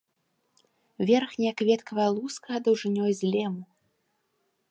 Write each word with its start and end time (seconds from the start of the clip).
Верхняя 1.09 1.51
кветкавая 1.59 2.09
луска 2.17 2.53
даўжынёй 2.67 3.11
з 3.23 3.31
лему. 3.35 3.63